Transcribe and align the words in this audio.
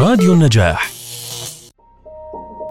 راديو 0.00 0.32
النجاح. 0.32 0.90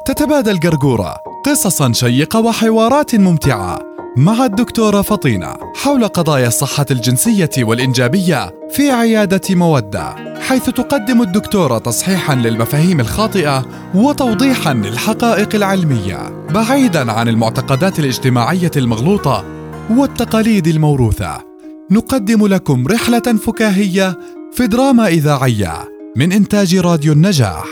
تتبادل 0.05 0.59
قرقورة 0.59 1.15
قصصا 1.45 1.91
شيقة 1.93 2.39
وحوارات 2.39 3.15
ممتعة 3.15 3.79
مع 4.17 4.45
الدكتورة 4.45 5.01
فطينة 5.01 5.53
حول 5.75 6.07
قضايا 6.07 6.47
الصحة 6.47 6.85
الجنسية 6.91 7.49
والإنجابية 7.57 8.53
في 8.71 8.91
عيادة 8.91 9.41
مودة 9.55 10.15
حيث 10.39 10.69
تقدم 10.69 11.21
الدكتورة 11.21 11.77
تصحيحا 11.77 12.35
للمفاهيم 12.35 12.99
الخاطئة 12.99 13.65
وتوضيحا 13.95 14.73
للحقائق 14.73 15.55
العلمية 15.55 16.45
بعيدا 16.49 17.11
عن 17.11 17.27
المعتقدات 17.27 17.99
الاجتماعية 17.99 18.71
المغلوطة 18.77 19.45
والتقاليد 19.89 20.67
الموروثة. 20.67 21.37
نقدم 21.91 22.47
لكم 22.47 22.87
رحلة 22.87 23.37
فكاهية 23.45 24.19
في 24.51 24.67
دراما 24.67 25.07
إذاعية 25.07 25.98
من 26.19 26.31
إنتاج 26.31 26.75
راديو 26.75 27.13
النجاح. 27.13 27.65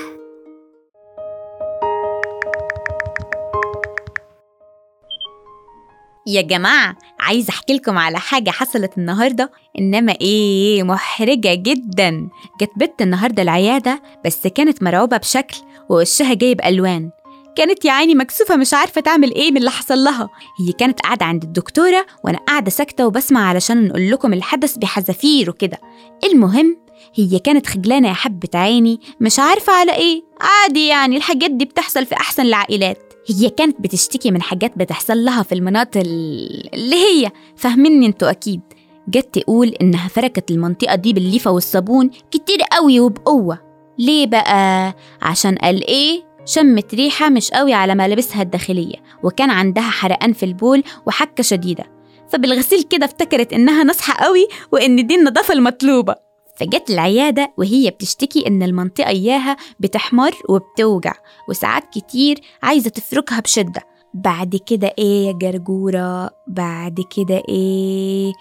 يا 6.28 6.42
جماعة 6.42 6.98
عايزة 7.20 7.50
أحكي 7.50 7.74
لكم 7.74 7.98
على 7.98 8.20
حاجة 8.20 8.50
حصلت 8.50 8.98
النهاردة؟ 8.98 9.52
إنما 9.80 10.12
إيه 10.22 10.84
محرجة 10.84 11.54
جدا. 11.54 12.30
جت 12.62 12.72
بنت 12.78 13.02
النهاردة 13.02 13.44
العيادة 13.44 14.02
بس 14.26 14.48
كانت 14.48 14.84
مرعوبة 14.84 15.18
بشكل 15.18 15.58
ووشها 15.90 16.34
جايب 16.34 16.62
ألوان. 16.62 17.10
كانت 17.56 17.86
يا 17.86 17.92
عيني 17.92 18.16
مكسوفة 18.16 18.56
مش 18.56 18.74
عارفة 18.74 19.02
تعمل 19.02 19.34
إيه 19.36 19.52
من 19.52 19.58
اللي 19.58 19.72
حصل 19.72 19.98
لها. 20.04 20.30
هي 20.60 20.72
كانت 20.72 21.00
قاعدة 21.00 21.26
عند 21.26 21.44
الدكتورة 21.44 22.06
وأنا 22.24 22.38
قاعدة 22.38 22.70
ساكتة 22.70 23.08
وبسمع 23.08 23.50
علشان 23.50 23.88
نقول 23.88 24.12
لكم 24.12 24.34
الحدث 24.34 24.78
بحذافير 24.78 25.50
وكده. 25.50 25.78
المهم 26.24 26.87
هي 27.16 27.40
كانت 27.40 27.68
خجلانة 27.68 28.08
يا 28.08 28.14
حبة 28.14 28.50
عيني 28.56 29.00
مش 29.22 29.40
عارفة 29.40 29.74
على 29.74 29.96
إيه. 29.96 30.24
عادي 30.42 30.88
يعني 30.88 31.18
الحاجات 31.18 31.52
دي 31.52 31.66
بتحصل 31.66 32.06
في 32.06 32.16
أحسن 32.16 32.44
العائلات. 32.46 33.14
هي 33.30 33.50
كانت 33.50 33.82
بتشتكي 33.82 34.32
من 34.32 34.42
حاجات 34.42 34.78
بتحصل 34.78 35.26
لها 35.26 35.44
في 35.44 35.56
المناطق 35.56 36.02
ال- 36.02 36.74
اللي 36.74 36.96
هي. 36.96 37.32
فاهميني 37.56 38.06
أنتوا 38.06 38.30
أكيد. 38.32 38.62
جت 39.10 39.40
تقول 39.40 39.68
إنها 39.68 40.08
فركت 40.08 40.52
المنطقة 40.52 40.96
دي 40.96 41.14
بالليفة 41.14 41.52
والصابون 41.52 42.10
كتير 42.32 42.58
قوي 42.72 43.00
وبقوة. 43.00 43.60
ليه 44.00 44.28
بقى؟ 44.28 44.94
عشان 45.22 45.56
قال 45.56 45.88
إيه؟ 45.88 46.28
شمت 46.46 46.96
ريحة 46.96 47.30
مش 47.30 47.52
قوي 47.52 47.74
على 47.74 47.96
ملابسها 47.96 48.42
الداخلية 48.42 48.96
وكان 49.24 49.50
عندها 49.50 49.84
حرقان 49.90 50.34
في 50.34 50.44
البول 50.44 50.84
وحكة 51.08 51.44
شديدة. 51.44 51.84
فبالغسيل 52.30 52.84
كده 52.84 53.06
افتكرت 53.06 53.54
إنها 53.54 53.84
نصحة 53.84 54.26
قوي 54.26 54.48
وإن 54.72 55.08
دي 55.08 55.16
النظافة 55.16 55.54
المطلوبة. 55.54 56.16
فجت 56.58 56.90
العيادة 56.90 57.54
وهي 57.58 57.90
بتشتكي 57.90 58.48
إن 58.48 58.64
المنطقة 58.64 59.08
إياها 59.08 59.58
بتحمر 59.80 60.32
وبتوجع 60.50 61.14
وساعات 61.50 61.84
كتير 61.94 62.42
عايزة 62.64 62.90
تفركها 62.90 63.40
بشدة. 63.40 63.82
بعد 64.14 64.60
كده 64.66 64.94
إيه 65.00 65.28
يا 65.28 65.32
جرجورة؟ 65.32 66.30
بعد 66.48 67.06
كده 67.16 67.44
إيه؟ 67.50 68.34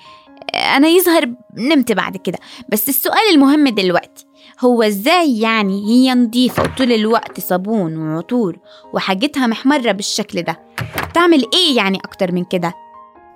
أنا 0.55 0.89
يظهر 0.89 1.35
نمت 1.57 1.93
بعد 1.93 2.17
كده. 2.17 2.39
بس 2.69 2.89
السؤال 2.89 3.31
المهم 3.35 3.69
دلوقتي 3.69 4.27
هو 4.61 4.83
إزاي 4.83 5.39
يعني 5.39 5.85
هي 5.87 6.15
نظيفة 6.15 6.63
وطول 6.63 6.93
الوقت 6.93 7.41
صابون 7.41 7.97
وعطور 7.97 8.59
وحاجتها 8.93 9.47
محمرة 9.47 9.93
بالشكل 9.93 10.43
ده؟ 10.43 10.61
تعمل 11.15 11.45
إيه 11.55 11.77
يعني 11.77 11.99
أكتر 11.99 12.33
من 12.33 12.45
كده؟ 12.45 12.75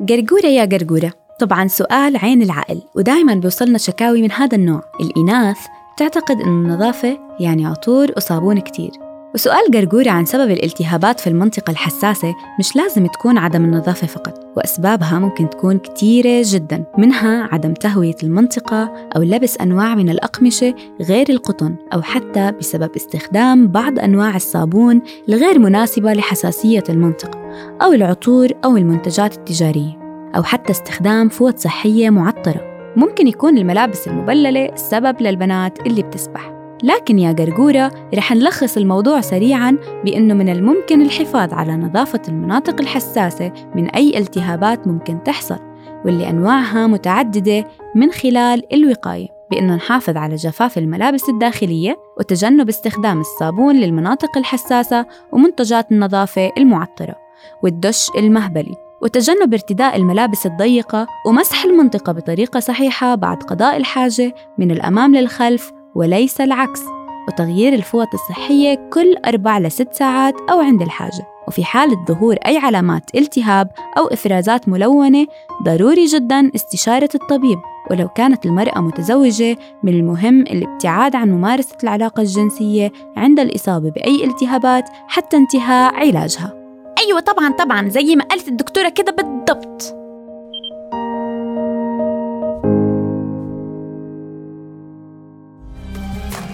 جرجورة 0.00 0.46
يا 0.46 0.64
جرجورة 0.64 1.12
طبعا 1.40 1.68
سؤال 1.68 2.16
عين 2.16 2.42
العقل 2.42 2.82
ودائما 2.94 3.34
بيوصلنا 3.34 3.78
شكاوي 3.78 4.22
من 4.22 4.32
هذا 4.32 4.56
النوع. 4.56 4.82
الإناث 5.00 5.58
تعتقد 5.96 6.40
أن 6.40 6.48
النظافة 6.48 7.18
يعني 7.40 7.66
عطور 7.66 8.12
وصابون 8.16 8.60
كتير. 8.60 8.90
وسؤال 9.34 9.70
جرجورة 9.70 10.10
عن 10.10 10.24
سبب 10.24 10.50
الالتهابات 10.50 11.20
في 11.20 11.26
المنطقة 11.26 11.70
الحساسة 11.70 12.34
مش 12.58 12.76
لازم 12.76 13.06
تكون 13.06 13.38
عدم 13.38 13.64
النظافة 13.64 14.06
فقط 14.06 14.34
وأسبابها 14.56 15.18
ممكن 15.18 15.50
تكون 15.50 15.78
كتيرة 15.78 16.42
جدا 16.44 16.84
منها 16.98 17.48
عدم 17.52 17.74
تهوية 17.74 18.16
المنطقة 18.22 18.92
أو 19.16 19.22
لبس 19.22 19.56
أنواع 19.60 19.94
من 19.94 20.10
الأقمشة 20.10 20.74
غير 21.02 21.30
القطن 21.30 21.76
أو 21.94 22.02
حتى 22.02 22.52
بسبب 22.52 22.90
استخدام 22.96 23.68
بعض 23.68 23.98
أنواع 23.98 24.36
الصابون 24.36 25.02
الغير 25.28 25.58
مناسبة 25.58 26.12
لحساسية 26.12 26.84
المنطقة 26.88 27.38
أو 27.82 27.92
العطور 27.92 28.48
أو 28.64 28.76
المنتجات 28.76 29.38
التجارية. 29.38 29.99
أو 30.36 30.42
حتى 30.42 30.72
استخدام 30.72 31.28
فوط 31.28 31.58
صحية 31.58 32.10
معطرة. 32.10 32.60
ممكن 32.96 33.26
يكون 33.26 33.58
الملابس 33.58 34.08
المبللة 34.08 34.66
السبب 34.66 35.22
للبنات 35.22 35.86
اللي 35.86 36.02
بتسبح. 36.02 36.60
لكن 36.82 37.18
يا 37.18 37.32
قرقورة 37.32 37.90
رح 38.14 38.32
نلخص 38.32 38.76
الموضوع 38.76 39.20
سريعاً 39.20 39.76
بأنه 40.04 40.34
من 40.34 40.48
الممكن 40.48 41.02
الحفاظ 41.02 41.54
على 41.54 41.76
نظافة 41.76 42.22
المناطق 42.28 42.80
الحساسة 42.80 43.52
من 43.74 43.88
أي 43.88 44.18
التهابات 44.18 44.86
ممكن 44.86 45.22
تحصل 45.22 45.58
واللي 46.04 46.30
أنواعها 46.30 46.86
متعددة 46.86 47.64
من 47.94 48.12
خلال 48.12 48.74
الوقاية 48.74 49.28
بأنه 49.50 49.74
نحافظ 49.74 50.16
على 50.16 50.34
جفاف 50.34 50.78
الملابس 50.78 51.28
الداخلية 51.28 51.96
وتجنب 52.18 52.68
استخدام 52.68 53.20
الصابون 53.20 53.76
للمناطق 53.76 54.38
الحساسة 54.38 55.06
ومنتجات 55.32 55.92
النظافة 55.92 56.52
المعطرة 56.58 57.14
والدش 57.62 58.10
المهبلي. 58.18 58.89
وتجنب 59.02 59.52
ارتداء 59.52 59.96
الملابس 59.96 60.46
الضيقة 60.46 61.06
ومسح 61.26 61.64
المنطقة 61.64 62.12
بطريقة 62.12 62.60
صحيحة 62.60 63.14
بعد 63.14 63.42
قضاء 63.42 63.76
الحاجة 63.76 64.34
من 64.58 64.70
الأمام 64.70 65.14
للخلف 65.14 65.72
وليس 65.94 66.40
العكس. 66.40 66.80
وتغيير 67.28 67.72
الفوط 67.72 68.06
الصحية 68.14 68.88
كل 68.92 69.16
أربع 69.26 69.58
لست 69.58 69.92
ساعات 69.92 70.34
أو 70.50 70.60
عند 70.60 70.82
الحاجة. 70.82 71.26
وفي 71.48 71.64
حالة 71.64 72.04
ظهور 72.08 72.34
أي 72.34 72.58
علامات 72.58 73.10
التهاب 73.14 73.70
أو 73.98 74.06
إفرازات 74.06 74.68
ملونة 74.68 75.26
ضروري 75.62 76.04
جدا 76.04 76.50
استشارة 76.54 77.08
الطبيب. 77.14 77.58
ولو 77.90 78.08
كانت 78.08 78.46
المرأة 78.46 78.80
متزوجة 78.80 79.56
من 79.82 79.92
المهم 79.92 80.40
الابتعاد 80.40 81.16
عن 81.16 81.30
ممارسة 81.30 81.76
العلاقة 81.82 82.20
الجنسية 82.20 82.92
عند 83.16 83.40
الإصابة 83.40 83.90
بأي 83.90 84.24
التهابات 84.24 84.88
حتى 85.08 85.36
انتهاء 85.36 85.94
علاجها. 85.94 86.59
أيوة 87.10 87.20
طبعا 87.20 87.52
طبعا 87.58 87.88
زي 87.88 88.16
ما 88.16 88.24
قالت 88.24 88.48
الدكتورة 88.48 88.88
كده 88.88 89.12
بالضبط. 89.12 89.82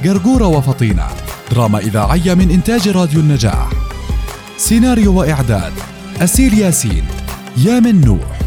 قرقورة 0.04 0.46
وفطينة 0.46 1.06
دراما 1.50 1.78
إذاعية 1.78 2.34
من 2.34 2.50
إنتاج 2.50 2.88
راديو 2.88 3.20
النجاح. 3.20 3.70
سيناريو 4.56 5.18
وإعداد 5.18 5.72
أسيل 6.20 6.58
ياسين 6.58 7.04
يامن 7.56 8.00
نوح. 8.00 8.38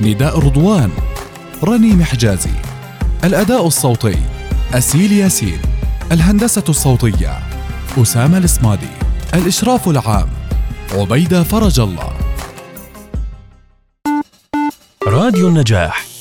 نداء 0.00 0.38
رضوان 0.38 0.90
رنيم 1.64 2.02
حجازي 2.02 2.54
الأداء 3.24 3.66
الصوتي 3.66 4.18
أسيل 4.74 5.12
ياسين. 5.12 5.58
الهندسة 6.12 6.64
الصوتية 6.68 7.38
أسامة 7.98 8.38
الإسمادي 8.38 8.88
الإشراف 9.34 9.88
العام 9.88 10.28
عبيدة 10.94 11.42
فرج 11.42 11.80
الله. 11.80 12.12
راديو 15.06 15.48
النجاح. 15.48 16.13